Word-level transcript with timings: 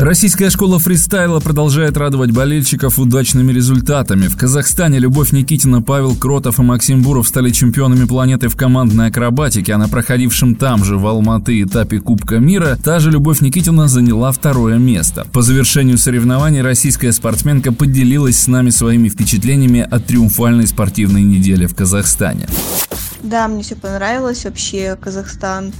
Российская 0.00 0.48
школа 0.48 0.78
фристайла 0.78 1.40
продолжает 1.40 1.98
радовать 1.98 2.30
болельщиков 2.30 2.98
удачными 2.98 3.52
результатами. 3.52 4.28
В 4.28 4.36
Казахстане 4.38 4.98
Любовь 4.98 5.32
Никитина, 5.32 5.82
Павел 5.82 6.16
Кротов 6.16 6.58
и 6.58 6.62
Максим 6.62 7.02
Буров 7.02 7.28
стали 7.28 7.50
чемпионами 7.50 8.06
планеты 8.06 8.48
в 8.48 8.56
командной 8.56 9.08
акробатике, 9.08 9.74
а 9.74 9.76
на 9.76 9.90
проходившем 9.90 10.54
там 10.54 10.84
же 10.84 10.96
в 10.96 11.06
Алматы 11.06 11.60
этапе 11.60 12.00
Кубка 12.00 12.38
мира 12.38 12.78
та 12.82 12.98
же 12.98 13.10
Любовь 13.10 13.42
Никитина 13.42 13.88
заняла 13.88 14.32
второе 14.32 14.78
место. 14.78 15.26
По 15.34 15.42
завершению 15.42 15.98
соревнований 15.98 16.62
российская 16.62 17.12
спортсменка 17.12 17.70
поделилась 17.70 18.40
с 18.40 18.46
нами 18.46 18.70
своими 18.70 19.10
впечатлениями 19.10 19.80
от 19.80 20.06
триумфальной 20.06 20.66
спортивной 20.66 21.24
недели 21.24 21.66
в 21.66 21.74
Казахстане. 21.74 22.48
Да, 23.22 23.48
мне 23.48 23.62
все 23.62 23.76
понравилось 23.76 24.46
вообще, 24.46 24.96
Казахстан 24.98 25.74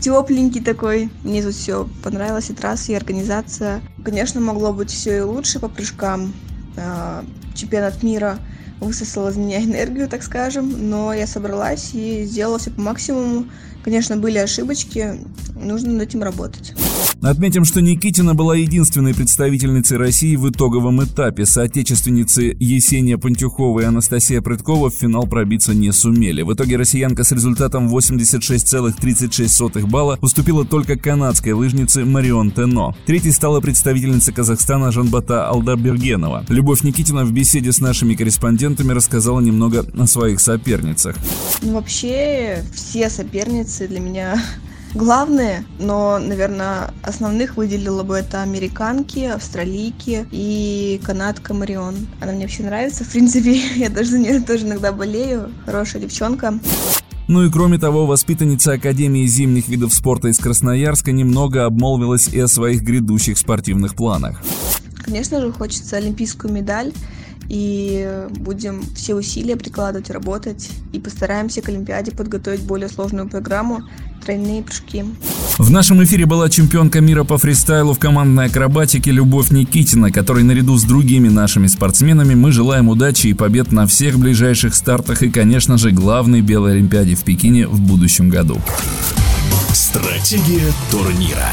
тепленький 0.00 0.60
такой. 0.60 1.10
Мне 1.22 1.42
тут 1.42 1.54
все 1.54 1.88
понравилось, 2.02 2.50
и 2.50 2.54
трасса, 2.54 2.92
и 2.92 2.94
организация. 2.94 3.82
Конечно, 4.04 4.40
могло 4.40 4.72
быть 4.72 4.90
все 4.90 5.18
и 5.18 5.20
лучше 5.20 5.60
по 5.60 5.68
прыжкам. 5.68 6.32
А, 6.76 7.24
чемпионат 7.54 8.02
мира 8.02 8.38
высосал 8.80 9.28
из 9.28 9.36
меня 9.36 9.62
энергию, 9.64 10.08
так 10.08 10.22
скажем, 10.22 10.90
но 10.90 11.12
я 11.12 11.26
собралась 11.26 11.90
и 11.92 12.24
сделала 12.24 12.58
все 12.58 12.70
по 12.70 12.80
максимуму. 12.80 13.46
Конечно, 13.82 14.16
были 14.16 14.38
ошибочки, 14.38 15.18
нужно 15.56 15.92
над 15.92 16.02
этим 16.02 16.22
работать. 16.22 16.74
Отметим, 17.22 17.64
что 17.64 17.80
Никитина 17.80 18.34
была 18.34 18.56
единственной 18.56 19.14
представительницей 19.14 19.96
России 19.98 20.36
в 20.36 20.50
итоговом 20.50 21.04
этапе. 21.04 21.44
Соотечественницы 21.44 22.56
Есения 22.58 23.18
Пантюхова 23.18 23.80
и 23.80 23.84
Анастасия 23.84 24.40
Прыткова 24.40 24.90
в 24.90 24.94
финал 24.94 25.26
пробиться 25.26 25.74
не 25.74 25.92
сумели. 25.92 26.40
В 26.42 26.54
итоге 26.54 26.76
россиянка 26.76 27.24
с 27.24 27.32
результатом 27.32 27.94
86,36 27.94 29.86
балла 29.86 30.18
уступила 30.22 30.64
только 30.64 30.96
канадской 30.96 31.52
лыжнице 31.52 32.06
Марион 32.06 32.52
Тено. 32.52 32.94
Третьей 33.06 33.32
стала 33.32 33.60
представительница 33.60 34.32
Казахстана 34.32 34.90
Жанбата 34.90 35.46
Алдарбергенова. 35.48 36.46
Любовь 36.48 36.82
Никитина 36.84 37.24
в 37.24 37.32
беседе 37.32 37.72
с 37.72 37.80
нашими 37.80 38.14
корреспондентами 38.14 38.92
рассказала 38.92 39.40
немного 39.40 39.84
о 39.98 40.06
своих 40.06 40.40
соперницах. 40.40 41.16
Ну, 41.60 41.74
вообще, 41.74 42.64
все 42.74 43.10
соперницы 43.10 43.69
для 43.78 44.00
меня 44.00 44.42
главные, 44.94 45.64
но, 45.78 46.18
наверное, 46.18 46.92
основных 47.02 47.56
выделила 47.56 48.02
бы 48.02 48.16
это 48.16 48.42
американки, 48.42 49.20
австралийки 49.20 50.26
и 50.30 51.00
канадка 51.04 51.54
Марион. 51.54 51.94
Она 52.20 52.32
мне 52.32 52.42
вообще 52.42 52.64
нравится, 52.64 53.04
в 53.04 53.10
принципе, 53.10 53.60
я 53.76 53.88
даже 53.88 54.10
за 54.10 54.18
нее 54.18 54.40
тоже 54.40 54.66
иногда 54.66 54.92
болею. 54.92 55.52
Хорошая 55.64 56.02
девчонка. 56.02 56.58
Ну 57.28 57.44
и 57.44 57.50
кроме 57.50 57.78
того, 57.78 58.06
воспитанница 58.06 58.72
Академии 58.72 59.24
зимних 59.24 59.68
видов 59.68 59.94
спорта 59.94 60.26
из 60.28 60.38
Красноярска 60.38 61.12
немного 61.12 61.64
обмолвилась 61.64 62.26
и 62.26 62.40
о 62.40 62.48
своих 62.48 62.82
грядущих 62.82 63.38
спортивных 63.38 63.94
планах. 63.94 64.42
Конечно 64.96 65.40
же, 65.40 65.52
хочется 65.52 65.96
олимпийскую 65.96 66.52
медаль 66.52 66.92
и 67.50 68.28
будем 68.36 68.84
все 68.94 69.14
усилия 69.14 69.56
прикладывать, 69.56 70.08
работать 70.08 70.70
и 70.92 71.00
постараемся 71.00 71.60
к 71.60 71.68
Олимпиаде 71.68 72.12
подготовить 72.12 72.60
более 72.60 72.88
сложную 72.88 73.28
программу 73.28 73.82
тройные 74.24 74.62
прыжки. 74.62 75.04
В 75.58 75.68
нашем 75.70 76.02
эфире 76.04 76.26
была 76.26 76.48
чемпионка 76.48 77.00
мира 77.00 77.24
по 77.24 77.38
фристайлу 77.38 77.92
в 77.92 77.98
командной 77.98 78.46
акробатике 78.46 79.10
Любовь 79.10 79.50
Никитина, 79.50 80.12
которой 80.12 80.44
наряду 80.44 80.78
с 80.78 80.84
другими 80.84 81.28
нашими 81.28 81.66
спортсменами 81.66 82.34
мы 82.34 82.52
желаем 82.52 82.88
удачи 82.88 83.26
и 83.26 83.34
побед 83.34 83.72
на 83.72 83.86
всех 83.88 84.18
ближайших 84.18 84.74
стартах 84.74 85.22
и, 85.22 85.30
конечно 85.30 85.76
же, 85.76 85.90
главной 85.90 86.42
белой 86.42 86.74
Олимпиаде 86.74 87.16
в 87.16 87.24
Пекине 87.24 87.66
в 87.66 87.80
будущем 87.80 88.28
году. 88.28 88.60
Стратегия 89.72 90.70
турнира. 90.92 91.50